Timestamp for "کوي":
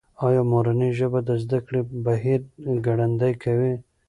3.43-3.73